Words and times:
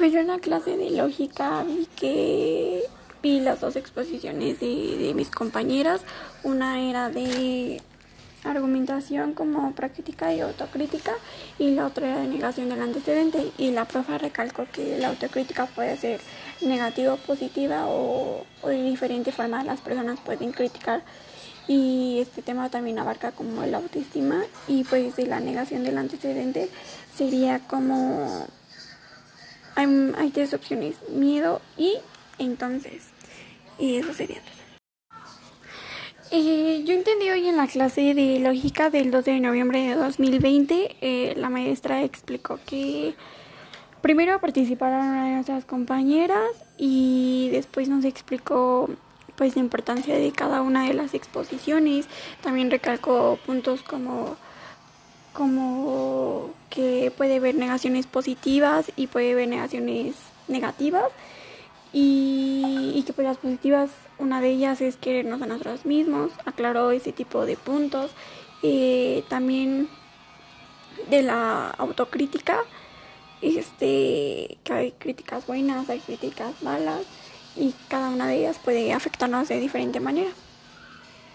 Pues 0.00 0.14
yo 0.14 0.20
en 0.20 0.28
la 0.28 0.38
clase 0.38 0.78
de 0.78 0.88
lógica 0.92 1.62
vi 1.62 1.86
que 1.94 2.84
vi 3.22 3.38
las 3.38 3.60
dos 3.60 3.76
exposiciones 3.76 4.58
de, 4.58 4.96
de 4.96 5.12
mis 5.12 5.28
compañeras. 5.28 6.00
Una 6.42 6.80
era 6.80 7.10
de 7.10 7.82
argumentación 8.42 9.34
como 9.34 9.72
práctica 9.72 10.32
y 10.32 10.40
autocrítica 10.40 11.12
y 11.58 11.72
la 11.72 11.84
otra 11.84 12.12
era 12.12 12.20
de 12.22 12.28
negación 12.28 12.70
del 12.70 12.80
antecedente 12.80 13.52
y 13.58 13.72
la 13.72 13.84
profa 13.84 14.16
recalcó 14.16 14.64
que 14.72 14.96
la 14.96 15.08
autocrítica 15.08 15.66
puede 15.66 15.98
ser 15.98 16.18
negativa 16.62 17.16
positiva 17.16 17.84
o, 17.86 18.46
o 18.62 18.68
de 18.68 18.82
diferente 18.82 19.32
forma 19.32 19.62
las 19.64 19.82
personas 19.82 20.18
pueden 20.20 20.52
criticar 20.52 21.02
y 21.68 22.20
este 22.20 22.40
tema 22.40 22.70
también 22.70 22.98
abarca 22.98 23.32
como 23.32 23.66
la 23.66 23.76
autoestima 23.76 24.44
y 24.66 24.82
pues 24.84 25.16
de 25.16 25.26
la 25.26 25.40
negación 25.40 25.84
del 25.84 25.98
antecedente 25.98 26.70
sería 27.14 27.58
como 27.58 28.46
hay, 29.80 30.30
tres 30.30 30.54
opciones 30.54 30.96
miedo 31.10 31.60
y 31.76 31.96
entonces 32.38 33.08
y 33.78 33.96
eso 33.96 34.12
sería 34.12 34.40
todo 34.40 34.60
eh, 36.32 36.84
yo 36.84 36.94
entendí 36.94 37.28
hoy 37.28 37.48
en 37.48 37.56
la 37.56 37.66
clase 37.66 38.14
de 38.14 38.38
lógica 38.38 38.88
del 38.88 39.10
2 39.10 39.24
de 39.24 39.40
noviembre 39.40 39.80
de 39.88 39.94
2020, 39.96 40.96
eh, 41.00 41.34
la 41.36 41.50
maestra 41.50 42.04
explicó 42.04 42.60
que 42.66 43.16
primero 44.00 44.40
participaron 44.40 45.32
nuestras 45.34 45.64
compañeras 45.64 46.48
y 46.78 47.48
después 47.50 47.88
nos 47.88 48.04
explicó 48.04 48.88
pues 49.34 49.56
la 49.56 49.62
importancia 49.62 50.14
de 50.16 50.32
cada 50.32 50.62
una 50.62 50.86
de 50.86 50.94
las 50.94 51.14
exposiciones. 51.14 52.06
También 52.42 52.70
recalcó 52.70 53.38
puntos 53.46 53.82
como 53.82 54.36
como 55.32 55.99
que 56.70 57.12
puede 57.16 57.36
haber 57.36 57.54
negaciones 57.56 58.06
positivas 58.06 58.90
y 58.96 59.08
puede 59.08 59.32
haber 59.32 59.48
negaciones 59.48 60.14
negativas 60.48 61.06
y, 61.92 62.92
y 62.94 63.02
que 63.02 63.12
pues 63.12 63.26
las 63.26 63.36
positivas 63.36 63.90
una 64.18 64.40
de 64.40 64.50
ellas 64.50 64.80
es 64.80 64.96
querernos 64.96 65.42
a 65.42 65.46
nosotros 65.46 65.84
mismos, 65.84 66.30
aclaró 66.44 66.90
ese 66.92 67.12
tipo 67.12 67.44
de 67.46 67.56
puntos. 67.56 68.12
Eh, 68.62 69.24
también 69.28 69.88
de 71.08 71.22
la 71.22 71.70
autocrítica, 71.70 72.58
este, 73.40 74.58
que 74.62 74.72
hay 74.72 74.92
críticas 74.92 75.46
buenas, 75.46 75.88
hay 75.88 76.00
críticas 76.00 76.62
malas 76.62 77.02
y 77.56 77.74
cada 77.88 78.10
una 78.10 78.26
de 78.26 78.36
ellas 78.36 78.58
puede 78.62 78.92
afectarnos 78.92 79.48
de 79.48 79.58
diferente 79.58 79.98
manera. 79.98 80.30